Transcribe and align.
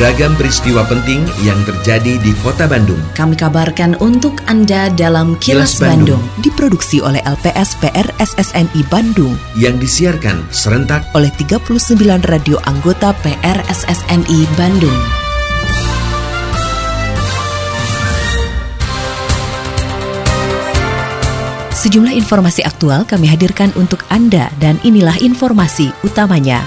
Beragam 0.00 0.32
peristiwa 0.32 0.80
penting 0.88 1.28
yang 1.44 1.60
terjadi 1.68 2.16
di 2.24 2.32
Kota 2.40 2.64
Bandung. 2.64 2.96
Kami 3.12 3.36
kabarkan 3.36 4.00
untuk 4.00 4.40
Anda 4.48 4.88
dalam 4.88 5.36
Kilas, 5.44 5.76
Kilas 5.76 5.92
Bandung. 5.92 6.24
Bandung. 6.24 6.40
Diproduksi 6.40 7.04
oleh 7.04 7.20
LPS 7.28 7.76
PR 7.84 8.08
SSNI 8.16 8.80
Bandung 8.88 9.36
Yang 9.60 9.84
disiarkan 9.84 10.40
serentak 10.48 11.04
oleh 11.12 11.28
39 11.36 12.00
radio 12.32 12.56
anggota 12.64 13.12
PR 13.20 13.60
SSNI 13.68 14.48
Bandung. 14.56 15.00
Sejumlah 21.76 22.16
informasi 22.16 22.64
aktual 22.64 23.04
kami 23.04 23.28
hadirkan 23.28 23.68
untuk 23.76 24.08
Anda 24.08 24.48
dan 24.64 24.80
inilah 24.80 25.20
informasi 25.20 25.92
utamanya. 26.08 26.64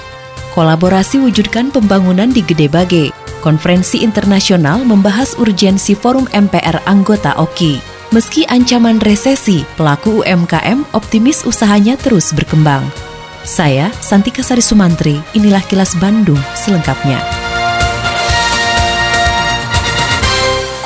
Kolaborasi 0.54 1.18
wujudkan 1.18 1.74
pembangunan 1.74 2.30
di 2.30 2.46
Gede 2.46 2.70
Bage. 2.70 3.23
Konferensi 3.44 4.00
internasional 4.00 4.88
membahas 4.88 5.36
urgensi 5.36 6.00
forum 6.00 6.24
MPR 6.32 6.80
anggota 6.88 7.36
OKI. 7.36 7.76
Meski 8.16 8.48
ancaman 8.48 9.04
resesi, 9.04 9.68
pelaku 9.76 10.24
UMKM 10.24 10.88
optimis 10.96 11.44
usahanya 11.44 12.00
terus 12.00 12.32
berkembang. 12.32 12.88
Saya, 13.44 13.92
Santika 14.00 14.40
Sari 14.40 14.64
Sumantri, 14.64 15.20
inilah 15.36 15.60
kilas 15.68 15.92
Bandung 16.00 16.40
selengkapnya. 16.56 17.20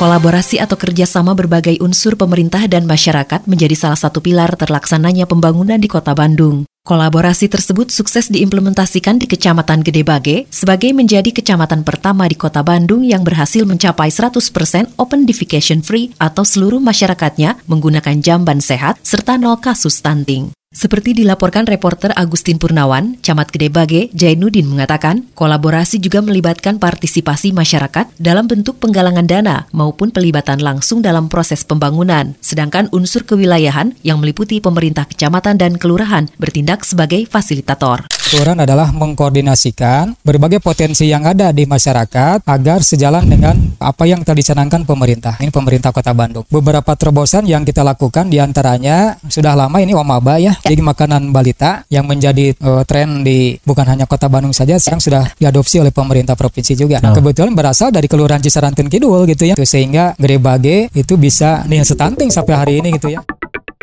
Kolaborasi 0.01 0.57
atau 0.57 0.81
kerjasama 0.81 1.37
berbagai 1.37 1.77
unsur 1.77 2.17
pemerintah 2.17 2.65
dan 2.65 2.89
masyarakat 2.89 3.45
menjadi 3.45 3.77
salah 3.77 4.01
satu 4.01 4.17
pilar 4.17 4.57
terlaksananya 4.57 5.29
pembangunan 5.29 5.77
di 5.77 5.85
kota 5.85 6.17
Bandung. 6.17 6.65
Kolaborasi 6.87 7.51
tersebut 7.51 7.91
sukses 7.91 8.31
diimplementasikan 8.31 9.19
di 9.19 9.27
Kecamatan 9.27 9.83
Gede 9.83 10.07
Bage 10.07 10.47
sebagai 10.47 10.95
menjadi 10.95 11.35
kecamatan 11.35 11.83
pertama 11.83 12.23
di 12.31 12.39
kota 12.39 12.63
Bandung 12.63 13.03
yang 13.03 13.27
berhasil 13.27 13.67
mencapai 13.67 14.07
100% 14.07 14.95
open 14.95 15.27
defecation 15.27 15.83
free 15.83 16.15
atau 16.15 16.47
seluruh 16.47 16.79
masyarakatnya 16.79 17.59
menggunakan 17.67 18.23
jamban 18.23 18.63
sehat 18.63 19.03
serta 19.03 19.35
nol 19.35 19.59
kasus 19.59 19.99
stunting. 19.99 20.56
Seperti 20.77 21.17
dilaporkan 21.17 21.65
reporter 21.65 22.13
Agustin 22.13 22.61
Purnawan, 22.61 23.17
Camat 23.25 23.49
Gede 23.49 23.73
Bage, 23.73 24.13
Jainuddin 24.13 24.69
mengatakan, 24.69 25.25
kolaborasi 25.33 25.97
juga 25.97 26.21
melibatkan 26.21 26.77
partisipasi 26.77 27.49
masyarakat 27.49 28.13
dalam 28.21 28.45
bentuk 28.45 28.77
penggalangan 28.77 29.25
dana 29.25 29.65
maupun 29.73 30.13
pelibatan 30.13 30.61
langsung 30.61 31.01
dalam 31.01 31.33
proses 31.33 31.65
pembangunan. 31.65 32.37
Sedangkan 32.45 32.93
unsur 32.93 33.25
kewilayahan 33.25 33.97
yang 34.05 34.21
meliputi 34.21 34.61
pemerintah 34.61 35.09
kecamatan 35.09 35.57
dan 35.57 35.81
kelurahan 35.81 36.29
bertindak 36.37 36.85
sebagai 36.85 37.25
fasilitator. 37.25 38.05
Aturan 38.27 38.59
adalah 38.59 38.91
mengkoordinasikan 38.91 40.19
berbagai 40.19 40.59
potensi 40.59 41.07
yang 41.07 41.23
ada 41.23 41.55
di 41.55 41.63
masyarakat 41.63 42.43
agar 42.43 42.83
sejalan 42.83 43.23
dengan 43.23 43.55
apa 43.79 44.03
yang 44.03 44.19
telah 44.27 44.43
dicanangkan 44.43 44.83
pemerintah. 44.83 45.39
Ini 45.39 45.47
pemerintah 45.47 45.95
Kota 45.95 46.11
Bandung. 46.11 46.43
Beberapa 46.51 46.91
terobosan 46.99 47.47
yang 47.47 47.63
kita 47.63 47.87
lakukan 47.87 48.27
di 48.27 48.43
antaranya 48.43 49.15
sudah 49.31 49.55
lama 49.55 49.79
ini 49.79 49.95
Omaba 49.95 50.43
ya, 50.43 50.59
jadi 50.59 50.83
makanan 50.83 51.31
balita 51.31 51.87
yang 51.87 52.03
menjadi 52.03 52.51
eh, 52.51 52.83
tren 52.83 53.23
di 53.23 53.55
bukan 53.63 53.95
hanya 53.95 54.03
Kota 54.03 54.27
Bandung 54.27 54.51
saja, 54.51 54.75
sekarang 54.75 54.99
sudah 54.99 55.23
diadopsi 55.39 55.79
oleh 55.79 55.95
pemerintah 55.95 56.35
provinsi 56.35 56.75
juga. 56.75 56.99
Nah, 56.99 57.15
kebetulan 57.15 57.55
berasal 57.55 57.95
dari 57.95 58.11
Kelurahan 58.11 58.43
Cisaranten 58.43 58.91
Kidul 58.91 59.23
gitu 59.23 59.47
ya, 59.47 59.55
sehingga 59.55 60.19
Gede 60.19 60.35
Bage 60.35 60.77
itu 60.91 61.15
bisa 61.15 61.63
nih 61.63 61.79
stunting 61.87 62.27
sampai 62.27 62.59
hari 62.59 62.73
ini 62.83 62.91
gitu 62.99 63.07
ya. 63.07 63.23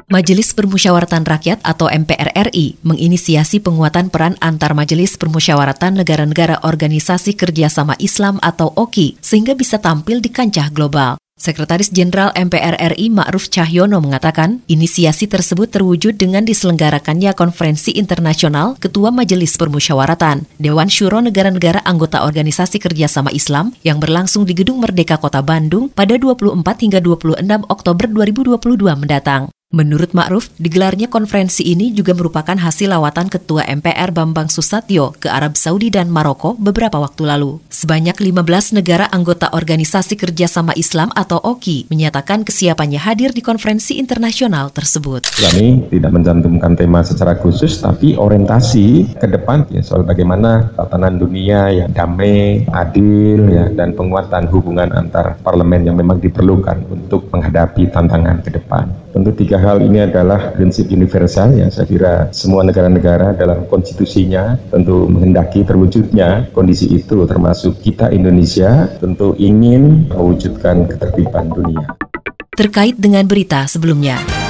Majelis 0.05 0.52
Permusyawaratan 0.52 1.24
Rakyat 1.24 1.64
atau 1.64 1.88
MPR 1.88 2.36
RI 2.52 2.77
menginisiasi 2.84 3.64
penguatan 3.64 4.12
peran 4.12 4.36
antar 4.44 4.77
Majelis 4.77 5.16
Permusyawaratan 5.16 6.05
Negara-Negara 6.05 6.60
Organisasi 6.60 7.33
Kerjasama 7.33 7.97
Islam 7.97 8.36
atau 8.44 8.69
OKI 8.77 9.16
sehingga 9.25 9.56
bisa 9.56 9.80
tampil 9.80 10.20
di 10.20 10.28
kancah 10.28 10.69
global. 10.69 11.16
Sekretaris 11.34 11.91
Jenderal 11.91 12.31
MPR 12.37 12.78
RI 12.94 13.10
Ma'ruf 13.10 13.50
Cahyono 13.50 13.98
mengatakan, 13.98 14.62
inisiasi 14.70 15.26
tersebut 15.26 15.72
terwujud 15.72 16.14
dengan 16.14 16.47
diselenggarakannya 16.47 17.34
konferensi 17.34 17.97
internasional 17.97 18.76
Ketua 18.78 19.09
Majelis 19.09 19.56
Permusyawaratan 19.56 20.47
Dewan 20.60 20.93
Syuro 20.93 21.19
Negara-Negara 21.25 21.82
Anggota 21.82 22.28
Organisasi 22.28 22.76
Kerjasama 22.78 23.32
Islam 23.32 23.72
yang 23.82 23.98
berlangsung 23.98 24.44
di 24.44 24.53
Gedung 24.53 24.84
Merdeka 24.84 25.16
Kota 25.16 25.41
Bandung 25.41 25.91
pada 25.91 26.14
24 26.14 26.60
hingga 26.87 27.00
26 27.00 27.41
Oktober 27.72 28.06
2022 28.06 29.00
mendatang. 29.00 29.50
Menurut 29.75 30.15
Ma'ruf, 30.15 30.55
digelarnya 30.55 31.11
konferensi 31.11 31.67
ini 31.67 31.91
juga 31.91 32.15
merupakan 32.15 32.55
hasil 32.55 32.95
lawatan 32.95 33.27
Ketua 33.27 33.67
MPR 33.67 34.15
Bambang 34.15 34.47
Susatyo 34.47 35.19
ke 35.19 35.27
Arab 35.27 35.59
Saudi 35.59 35.91
dan 35.91 36.15
Maroko 36.15 36.55
beberapa 36.55 37.03
waktu 37.03 37.27
lalu. 37.27 37.59
Sebanyak 37.75 38.15
15 38.23 38.79
negara 38.79 39.11
anggota 39.11 39.51
Organisasi 39.51 40.15
Kerjasama 40.15 40.79
Islam 40.79 41.11
atau 41.19 41.43
OKI 41.43 41.91
menyatakan 41.91 42.47
kesiapannya 42.47 43.03
hadir 43.03 43.35
di 43.35 43.43
konferensi 43.43 43.99
internasional 43.99 44.71
tersebut. 44.71 45.27
Kami 45.43 45.91
tidak 45.91 46.23
mencantumkan 46.23 46.79
tema 46.79 47.03
secara 47.03 47.35
khusus, 47.35 47.83
tapi 47.83 48.15
orientasi 48.15 49.19
ke 49.19 49.27
depan 49.27 49.67
ya 49.75 49.83
soal 49.83 50.06
bagaimana 50.06 50.71
tatanan 50.79 51.19
dunia 51.19 51.75
yang 51.75 51.91
damai, 51.91 52.62
adil 52.71 53.51
ya 53.51 53.75
dan 53.75 53.91
penguatan 53.99 54.47
hubungan 54.55 54.95
antar 54.95 55.35
parlemen 55.43 55.83
yang 55.83 55.99
memang 55.99 56.23
diperlukan 56.23 56.79
untuk 56.95 57.27
menghadapi 57.35 57.91
tantangan 57.91 58.39
ke 58.39 58.55
depan. 58.55 59.03
Tentu 59.14 59.30
tiga 59.30 59.62
hal 59.62 59.78
ini 59.78 60.02
adalah 60.02 60.50
prinsip 60.58 60.91
universal 60.91 61.54
yang 61.54 61.70
saya 61.70 61.86
kira 61.86 62.34
semua 62.34 62.66
negara-negara 62.66 63.30
dalam 63.38 63.62
konstitusinya 63.70 64.58
tentu 64.75 65.06
menghendaki 65.06 65.62
terwujudnya 65.62 66.50
kondisi 66.50 66.91
itu 66.91 67.22
termasuk 67.22 67.78
kita 67.78 68.10
Indonesia 68.10 68.91
tentu 68.98 69.38
ingin 69.38 70.10
mewujudkan 70.10 70.91
ketertiban 70.91 71.47
dunia. 71.47 71.94
Terkait 72.58 72.98
dengan 72.98 73.22
berita 73.22 73.70
sebelumnya. 73.70 74.44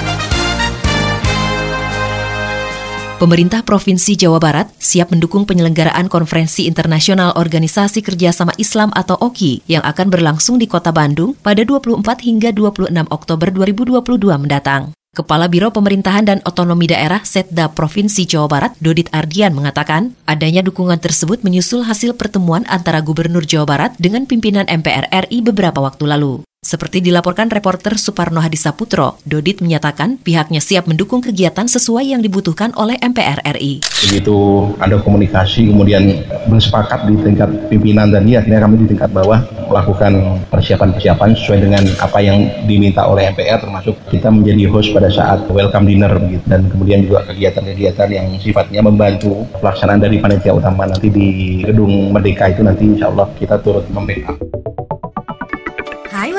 Pemerintah 3.14 3.62
Provinsi 3.62 4.18
Jawa 4.18 4.42
Barat 4.42 4.74
siap 4.82 5.14
mendukung 5.14 5.46
penyelenggaraan 5.46 6.10
Konferensi 6.10 6.66
Internasional 6.66 7.30
Organisasi 7.38 8.02
Kerjasama 8.02 8.50
Islam 8.58 8.90
atau 8.90 9.14
OKI 9.14 9.62
yang 9.70 9.86
akan 9.86 10.10
berlangsung 10.10 10.58
di 10.58 10.66
Kota 10.66 10.90
Bandung 10.90 11.38
pada 11.38 11.62
24 11.62 12.02
hingga 12.26 12.50
26 12.50 12.90
Oktober 13.14 13.54
2022 13.54 14.02
mendatang. 14.34 14.90
Kepala 15.14 15.46
Biro 15.46 15.70
Pemerintahan 15.70 16.26
dan 16.26 16.38
Otonomi 16.42 16.90
Daerah 16.90 17.22
Setda 17.22 17.70
Provinsi 17.70 18.26
Jawa 18.26 18.50
Barat, 18.50 18.74
Dodit 18.82 19.06
Ardian 19.14 19.54
mengatakan, 19.54 20.18
adanya 20.26 20.66
dukungan 20.66 20.98
tersebut 20.98 21.46
menyusul 21.46 21.86
hasil 21.86 22.18
pertemuan 22.18 22.66
antara 22.66 22.98
Gubernur 22.98 23.46
Jawa 23.46 23.62
Barat 23.62 23.94
dengan 23.94 24.26
pimpinan 24.26 24.66
MPR 24.66 25.06
RI 25.30 25.38
beberapa 25.38 25.78
waktu 25.78 26.10
lalu. 26.10 26.42
Seperti 26.64 27.04
dilaporkan 27.04 27.52
reporter 27.52 28.00
Suparno 28.00 28.40
Hadisaputro, 28.40 29.20
Dodit 29.28 29.60
menyatakan 29.60 30.16
pihaknya 30.16 30.64
siap 30.64 30.88
mendukung 30.88 31.20
kegiatan 31.20 31.68
sesuai 31.68 32.16
yang 32.16 32.24
dibutuhkan 32.24 32.72
oleh 32.80 32.96
MPR 33.04 33.44
RI. 33.44 33.84
Begitu 34.08 34.36
ada 34.80 34.96
komunikasi 34.96 35.68
kemudian 35.68 36.24
bersepakat 36.48 37.04
di 37.04 37.20
tingkat 37.20 37.52
pimpinan 37.68 38.08
dan 38.08 38.24
ya 38.24 38.40
akhirnya 38.40 38.64
kami 38.64 38.80
di 38.80 38.96
tingkat 38.96 39.12
bawah 39.12 39.44
melakukan 39.68 40.40
persiapan-persiapan 40.48 41.36
sesuai 41.36 41.58
dengan 41.68 41.84
apa 42.00 42.18
yang 42.24 42.48
diminta 42.64 43.04
oleh 43.04 43.28
MPR 43.36 43.60
termasuk 43.60 44.00
kita 44.08 44.32
menjadi 44.32 44.64
host 44.72 44.96
pada 44.96 45.12
saat 45.12 45.44
welcome 45.52 45.84
dinner 45.84 46.16
begitu 46.16 46.44
dan 46.48 46.64
kemudian 46.72 47.04
juga 47.04 47.28
kegiatan-kegiatan 47.28 48.08
yang 48.08 48.26
sifatnya 48.40 48.80
membantu 48.80 49.44
pelaksanaan 49.60 50.00
dari 50.00 50.16
panitia 50.16 50.56
utama 50.56 50.88
nanti 50.88 51.12
di 51.12 51.60
gedung 51.60 52.08
Merdeka 52.08 52.48
itu 52.48 52.64
nanti 52.64 52.88
insya 52.88 53.12
Allah 53.12 53.28
kita 53.36 53.60
turut 53.60 53.84
membackup. 53.92 54.53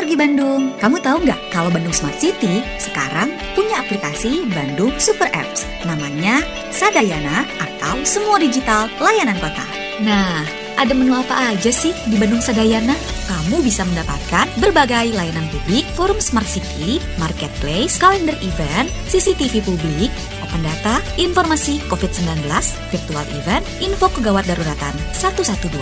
Wargi 0.05 0.21
Bandung, 0.21 0.69
kamu 0.77 1.01
tahu 1.01 1.17
nggak 1.25 1.49
kalau 1.49 1.73
Bandung 1.73 1.89
Smart 1.89 2.13
City 2.21 2.61
sekarang 2.77 3.33
punya 3.57 3.81
aplikasi 3.81 4.45
Bandung 4.53 4.93
Super 5.01 5.33
Apps 5.33 5.66
namanya 5.81 6.45
Sadayana 6.69 7.41
atau 7.57 7.97
Semua 8.05 8.37
Digital 8.37 8.85
Layanan 9.02 9.34
Kota. 9.41 9.66
Nah, 10.05 10.46
ada 10.78 10.93
menu 10.93 11.09
apa 11.17 11.49
aja 11.49 11.73
sih 11.73 11.90
di 12.05 12.22
Bandung 12.22 12.37
Sadayana? 12.37 12.93
Kamu 13.25 13.66
bisa 13.66 13.81
mendapatkan 13.81 14.46
berbagai 14.61 15.09
layanan 15.09 15.49
publik, 15.49 15.90
forum 15.97 16.22
Smart 16.22 16.46
City, 16.46 17.02
marketplace, 17.17 17.97
kalender 17.97 18.37
event, 18.46 18.85
CCTV 19.09 19.66
publik, 19.66 20.13
open 20.45 20.61
data, 20.61 21.01
informasi 21.17 21.81
COVID-19, 21.89 22.45
virtual 22.93 23.25
event, 23.33 23.65
info 23.81 24.13
kegawat 24.13 24.45
daruratan 24.45 24.93
112 25.17 25.73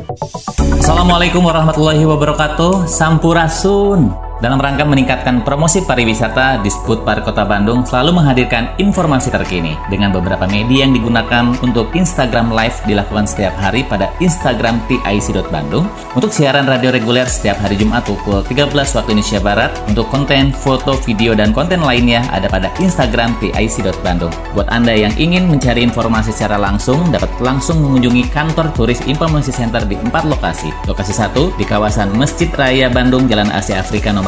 Assalamualaikum 0.78 1.40
warahmatullahi 1.44 2.04
wabarakatuh. 2.04 2.88
Sampurasun. 2.88 4.27
Dalam 4.38 4.62
rangka 4.62 4.86
meningkatkan 4.86 5.42
promosi 5.42 5.82
pariwisata, 5.82 6.62
Disput 6.62 7.02
Park 7.02 7.26
Kota 7.26 7.42
Bandung 7.42 7.82
selalu 7.82 8.22
menghadirkan 8.22 8.70
informasi 8.78 9.34
terkini 9.34 9.74
dengan 9.90 10.14
beberapa 10.14 10.46
media 10.46 10.86
yang 10.86 10.94
digunakan 10.94 11.58
untuk 11.58 11.90
Instagram 11.98 12.54
Live 12.54 12.78
dilakukan 12.86 13.26
setiap 13.26 13.50
hari 13.58 13.82
pada 13.82 14.14
Instagram 14.22 14.78
TIC.Bandung 14.86 15.90
untuk 16.14 16.30
siaran 16.30 16.70
radio 16.70 16.94
reguler 16.94 17.26
setiap 17.26 17.58
hari 17.58 17.74
Jumat 17.74 18.06
pukul 18.06 18.46
13 18.46 18.70
waktu 18.70 19.10
Indonesia 19.10 19.42
Barat 19.42 19.74
untuk 19.90 20.06
konten, 20.06 20.54
foto, 20.54 20.94
video, 21.02 21.34
dan 21.34 21.50
konten 21.50 21.82
lainnya 21.82 22.22
ada 22.30 22.46
pada 22.46 22.70
Instagram 22.78 23.34
TIC.Bandung. 23.42 24.30
Buat 24.54 24.70
Anda 24.70 24.94
yang 24.94 25.18
ingin 25.18 25.50
mencari 25.50 25.82
informasi 25.82 26.30
secara 26.30 26.62
langsung, 26.62 27.10
dapat 27.10 27.26
langsung 27.42 27.82
mengunjungi 27.82 28.30
kantor 28.30 28.70
turis 28.70 29.02
Informasi 29.02 29.50
Center 29.50 29.82
di 29.82 29.98
empat 29.98 30.30
lokasi. 30.30 30.70
Lokasi 30.86 31.10
satu 31.10 31.50
di 31.58 31.66
kawasan 31.66 32.14
Masjid 32.14 32.46
Raya 32.54 32.86
Bandung, 32.86 33.26
Jalan 33.26 33.50
Asia 33.50 33.82
Afrika 33.82 34.14
nomor 34.14 34.27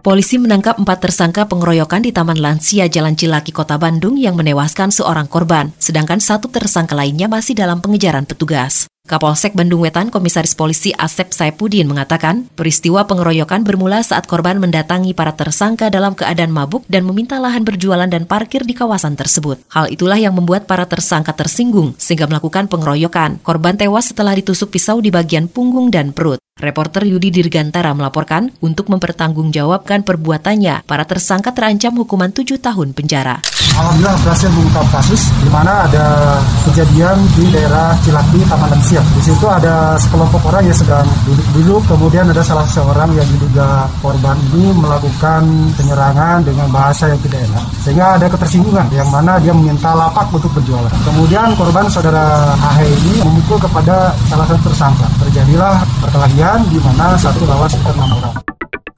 Polisi 0.00 0.40
menangkap 0.40 0.80
empat 0.80 1.04
tersangka 1.04 1.44
pengeroyokan 1.44 2.00
di 2.00 2.08
Taman 2.08 2.40
Lansia 2.40 2.88
Jalan 2.88 3.20
Cilaki, 3.20 3.52
Kota 3.52 3.76
Bandung 3.76 4.16
yang 4.16 4.32
menewaskan 4.32 4.88
seorang 4.88 5.28
korban, 5.28 5.76
sedangkan 5.76 6.24
satu 6.24 6.48
tersangka 6.48 6.96
lainnya 6.96 7.28
masih 7.28 7.52
dalam 7.52 7.84
pengejaran 7.84 8.24
petugas. 8.24 8.88
Kapolsek 9.04 9.52
Bandung 9.52 9.84
Wetan 9.84 10.08
Komisaris 10.08 10.56
Polisi 10.56 10.96
Asep 10.96 11.36
Saipudin 11.36 11.84
mengatakan, 11.84 12.48
peristiwa 12.56 13.04
pengeroyokan 13.04 13.60
bermula 13.60 14.00
saat 14.00 14.24
korban 14.24 14.56
mendatangi 14.56 15.12
para 15.12 15.36
tersangka 15.36 15.92
dalam 15.92 16.16
keadaan 16.16 16.48
mabuk 16.48 16.88
dan 16.88 17.04
meminta 17.04 17.36
lahan 17.36 17.60
berjualan 17.60 18.08
dan 18.08 18.24
parkir 18.24 18.64
di 18.64 18.72
kawasan 18.72 19.20
tersebut. 19.20 19.60
Hal 19.68 19.92
itulah 19.92 20.16
yang 20.16 20.32
membuat 20.32 20.64
para 20.64 20.88
tersangka 20.88 21.36
tersinggung 21.36 21.92
sehingga 22.00 22.24
melakukan 22.24 22.72
pengeroyokan. 22.72 23.36
Korban 23.44 23.76
tewas 23.76 24.08
setelah 24.08 24.32
ditusuk 24.32 24.72
pisau 24.72 25.04
di 25.04 25.12
bagian 25.12 25.44
punggung 25.44 25.92
dan 25.92 26.16
perut. 26.16 26.40
Reporter 26.60 27.08
Yudi 27.08 27.32
Dirgantara 27.32 27.96
melaporkan 27.96 28.52
untuk 28.60 28.92
mempertanggungjawabkan 28.92 30.04
perbuatannya, 30.04 30.84
para 30.84 31.08
tersangka 31.08 31.56
terancam 31.56 31.96
hukuman 31.96 32.28
tujuh 32.28 32.60
tahun 32.60 32.92
penjara. 32.92 33.40
Alhamdulillah 33.80 34.16
berhasil 34.20 34.52
mengungkap 34.52 34.86
kasus 34.92 35.32
di 35.40 35.48
mana 35.48 35.88
ada 35.88 36.36
kejadian 36.68 37.16
di 37.32 37.48
daerah 37.48 37.96
Cilaki, 38.04 38.44
Taman 38.44 38.68
Lansia. 38.76 39.00
Di 39.16 39.22
situ 39.24 39.46
ada 39.48 39.96
sekelompok 39.96 40.52
orang 40.52 40.68
yang 40.68 40.76
sedang 40.76 41.08
duduk-duduk, 41.24 41.80
kemudian 41.88 42.28
ada 42.28 42.44
salah 42.44 42.68
seorang 42.68 43.08
yang 43.16 43.24
diduga 43.40 43.88
korban 44.04 44.36
ini 44.52 44.76
melakukan 44.76 45.48
penyerangan 45.80 46.44
dengan 46.44 46.68
bahasa 46.68 47.08
yang 47.08 47.20
tidak 47.24 47.40
enak. 47.48 47.64
Sehingga 47.80 48.20
ada 48.20 48.26
ketersinggungan 48.28 48.86
yang 48.92 49.08
mana 49.08 49.40
dia 49.40 49.56
meminta 49.56 49.96
lapak 49.96 50.28
untuk 50.28 50.52
berjualan. 50.52 50.92
Kemudian 51.08 51.56
korban 51.56 51.88
saudara 51.88 52.52
AH 52.60 52.84
ini 52.84 53.24
memukul 53.24 53.56
kepada 53.56 54.12
salah 54.28 54.44
satu 54.44 54.60
tersangka. 54.68 55.08
Terjadilah 55.24 55.80
perkelahian 56.04 56.49
di 56.58 56.82
mana 56.82 57.14
satu 57.14 57.46
sekitar 57.46 57.94
enam 57.94 58.10
orang. 58.18 58.34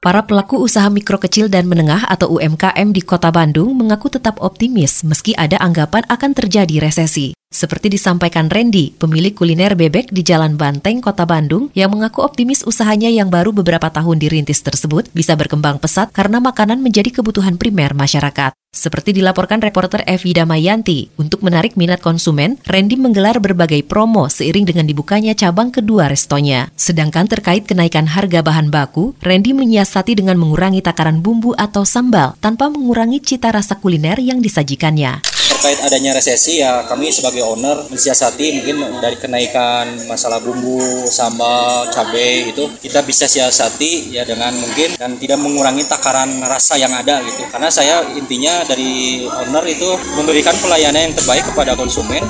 Para 0.03 0.19
pelaku 0.25 0.59
usaha 0.59 0.89
mikro 0.91 1.15
kecil 1.15 1.47
dan 1.47 1.69
menengah 1.69 2.03
atau 2.09 2.35
UMKM 2.35 2.91
di 2.91 2.99
Kota 3.05 3.31
Bandung 3.31 3.71
mengaku 3.77 4.11
tetap 4.11 4.41
optimis 4.41 5.05
meski 5.07 5.31
ada 5.37 5.55
anggapan 5.61 6.03
akan 6.11 6.35
terjadi 6.35 6.83
resesi. 6.83 7.31
Seperti 7.53 7.93
disampaikan 7.93 8.49
Randy, 8.49 8.97
pemilik 8.97 9.29
kuliner 9.29 9.77
bebek 9.77 10.09
di 10.09 10.25
Jalan 10.25 10.57
Banteng, 10.57 11.05
Kota 11.05 11.29
Bandung, 11.29 11.69
yang 11.77 11.93
mengaku 11.93 12.25
optimis 12.25 12.65
usahanya 12.65 13.13
yang 13.13 13.29
baru 13.29 13.53
beberapa 13.53 13.93
tahun 13.93 14.17
dirintis 14.17 14.65
tersebut 14.65 15.13
bisa 15.13 15.37
berkembang 15.37 15.77
pesat 15.77 16.09
karena 16.09 16.41
makanan 16.41 16.81
menjadi 16.81 17.13
kebutuhan 17.13 17.61
primer 17.61 17.93
masyarakat. 17.93 18.57
Seperti 18.73 19.13
dilaporkan 19.13 19.61
reporter 19.61 20.01
Evi 20.09 20.33
Damayanti, 20.33 21.13
untuk 21.21 21.45
menarik 21.45 21.77
minat 21.77 22.01
konsumen, 22.01 22.57
Randy 22.65 22.97
menggelar 22.97 23.37
berbagai 23.37 23.85
promo 23.85 24.25
seiring 24.33 24.65
dengan 24.65 24.89
dibukanya 24.89 25.37
cabang 25.37 25.69
kedua 25.69 26.09
restonya. 26.09 26.73
Sedangkan 26.73 27.29
terkait 27.29 27.69
kenaikan 27.69 28.09
harga 28.09 28.41
bahan 28.41 28.73
baku, 28.73 29.13
Randy 29.21 29.53
menyiasati 29.53 30.17
dengan 30.17 30.41
mengurangi 30.41 30.81
takaran 30.81 31.21
bumbu 31.21 31.53
atau 31.53 31.85
sambal 31.85 32.33
tanpa 32.41 32.73
mengurangi 32.73 33.21
cita 33.21 33.53
rasa 33.53 33.77
kuliner 33.77 34.17
yang 34.17 34.41
disajikannya 34.41 35.32
terkait 35.49 35.79
adanya 35.83 36.15
resesi 36.15 36.63
ya 36.63 36.87
kami 36.87 37.11
sebagai 37.11 37.43
owner 37.43 37.87
mensiasati 37.87 38.61
mungkin 38.61 38.75
dari 38.99 39.17
kenaikan 39.19 40.07
masalah 40.07 40.39
bumbu, 40.39 41.07
sambal, 41.07 41.87
cabai 41.91 42.51
itu 42.51 42.67
kita 42.79 43.03
bisa 43.03 43.27
siasati 43.27 44.13
ya 44.13 44.23
dengan 44.23 44.55
mungkin 44.55 44.95
dan 44.99 45.15
tidak 45.19 45.39
mengurangi 45.39 45.83
takaran 45.87 46.43
rasa 46.43 46.79
yang 46.79 46.91
ada 46.91 47.19
gitu. 47.23 47.47
Karena 47.51 47.69
saya 47.71 48.03
intinya 48.15 48.63
dari 48.63 49.23
owner 49.27 49.65
itu 49.67 49.89
memberikan 50.15 50.55
pelayanan 50.59 51.11
yang 51.11 51.15
terbaik 51.15 51.43
kepada 51.47 51.75
konsumen. 51.75 52.23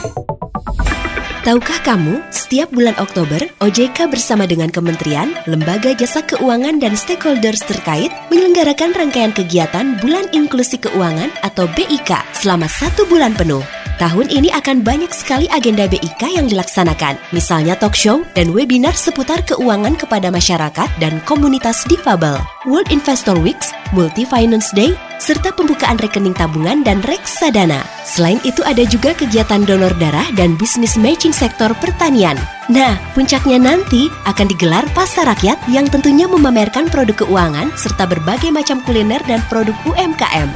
Tahukah 1.44 1.84
kamu, 1.84 2.24
setiap 2.32 2.72
bulan 2.72 2.96
Oktober, 3.04 3.36
OJK 3.60 4.08
bersama 4.08 4.48
dengan 4.48 4.72
kementerian, 4.72 5.36
lembaga 5.44 5.92
jasa 5.92 6.24
keuangan 6.24 6.80
dan 6.80 6.96
stakeholders 6.96 7.68
terkait 7.68 8.16
menyelenggarakan 8.32 8.96
rangkaian 8.96 9.36
kegiatan 9.36 10.00
Bulan 10.00 10.32
Inklusi 10.32 10.80
Keuangan 10.80 11.36
atau 11.44 11.68
BIK 11.76 12.16
selama 12.32 12.72
satu 12.72 13.04
bulan 13.12 13.36
penuh. 13.36 13.83
Tahun 14.02 14.26
ini 14.26 14.50
akan 14.50 14.82
banyak 14.82 15.14
sekali 15.14 15.46
agenda 15.54 15.86
BIK 15.86 16.34
yang 16.34 16.50
dilaksanakan, 16.50 17.14
misalnya 17.30 17.78
talk 17.78 17.94
show 17.94 18.26
dan 18.34 18.50
webinar 18.50 18.98
seputar 18.98 19.46
keuangan 19.46 19.94
kepada 19.94 20.34
masyarakat 20.34 20.90
dan 20.98 21.22
komunitas 21.30 21.86
difabel, 21.86 22.42
World 22.66 22.90
Investor 22.90 23.38
Weeks, 23.38 23.70
Multi 23.94 24.26
Finance 24.26 24.74
Day, 24.74 24.98
serta 25.22 25.54
pembukaan 25.54 26.02
rekening 26.02 26.34
tabungan 26.34 26.82
dan 26.82 27.06
reksadana. 27.06 27.86
Selain 28.02 28.42
itu 28.42 28.66
ada 28.66 28.82
juga 28.90 29.14
kegiatan 29.14 29.62
donor 29.62 29.94
darah 30.02 30.26
dan 30.34 30.58
bisnis 30.58 30.98
matching 30.98 31.32
sektor 31.32 31.70
pertanian. 31.78 32.36
Nah, 32.74 32.98
puncaknya 33.14 33.62
nanti 33.62 34.10
akan 34.26 34.50
digelar 34.50 34.90
pasar 34.98 35.30
rakyat 35.30 35.62
yang 35.70 35.86
tentunya 35.86 36.26
memamerkan 36.26 36.90
produk 36.90 37.30
keuangan 37.30 37.70
serta 37.78 38.10
berbagai 38.10 38.50
macam 38.50 38.82
kuliner 38.82 39.22
dan 39.30 39.38
produk 39.54 39.78
UMKM. 39.86 40.50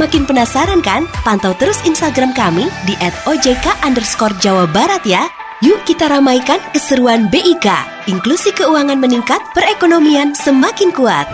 Makin 0.00 0.24
penasaran 0.24 0.80
kan? 0.80 1.04
Pantau 1.28 1.52
terus 1.60 1.84
Instagram 1.84 2.32
kami 2.32 2.72
di 2.88 2.96
@ojk 3.28 3.84
underscore 3.84 4.32
Jawa 4.40 4.64
Barat 4.64 5.04
ya. 5.04 5.28
Yuk 5.60 5.84
kita 5.84 6.08
ramaikan 6.08 6.56
keseruan 6.72 7.28
BIK. 7.28 7.68
Inklusi 8.08 8.48
keuangan 8.56 8.96
meningkat, 8.96 9.44
perekonomian 9.52 10.32
semakin 10.32 10.88
kuat. 10.96 11.28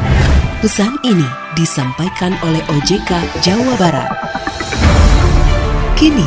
Pesan 0.58 0.98
ini 1.06 1.30
disampaikan 1.54 2.34
oleh 2.42 2.58
OJK 2.74 3.22
Jawa 3.38 3.78
Barat. 3.78 4.10
Kini, 5.94 6.26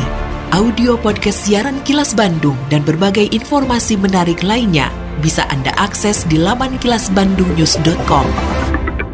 audio 0.56 0.96
podcast 0.96 1.44
siaran 1.44 1.76
Kilas 1.84 2.16
Bandung 2.16 2.56
dan 2.72 2.80
berbagai 2.88 3.28
informasi 3.36 4.00
menarik 4.00 4.40
lainnya 4.40 4.88
bisa 5.20 5.44
Anda 5.52 5.76
akses 5.76 6.24
di 6.24 6.40
laman 6.40 6.80
kilasbandungnews.com. 6.80 8.59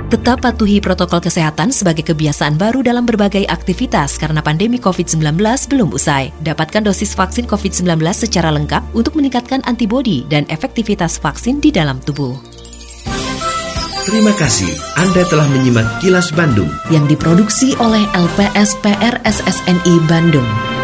Tetap 0.06 0.38
patuhi 0.38 0.78
protokol 0.78 1.18
kesehatan 1.18 1.74
sebagai 1.74 2.06
kebiasaan 2.06 2.54
baru 2.54 2.78
dalam 2.78 3.02
berbagai 3.02 3.42
aktivitas 3.50 4.22
karena 4.22 4.38
pandemi 4.38 4.78
COVID-19 4.78 5.34
belum 5.66 5.90
usai. 5.90 6.30
Dapatkan 6.46 6.86
dosis 6.86 7.10
vaksin 7.18 7.50
COVID-19 7.50 7.98
secara 8.14 8.54
lengkap 8.54 8.86
untuk 8.94 9.18
meningkatkan 9.18 9.66
antibodi 9.66 10.22
dan 10.30 10.46
efektivitas 10.46 11.18
vaksin 11.18 11.58
di 11.58 11.74
dalam 11.74 11.98
tubuh. 11.98 12.38
Terima 14.06 14.30
kasih 14.38 14.70
Anda 14.94 15.26
telah 15.26 15.50
menyimak 15.50 15.98
Kilas 15.98 16.30
Bandung 16.30 16.70
yang 16.94 17.10
diproduksi 17.10 17.74
oleh 17.82 18.06
LPSPR 18.14 19.18
SSNI 19.26 19.94
Bandung. 20.06 20.75